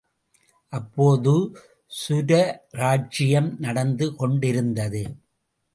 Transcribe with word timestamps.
அப்போது 0.73 1.33
சுரராஜ்யம் 1.91 3.59
நடந்து 3.59 4.15
கொண்டிருந்தது. 4.15 5.03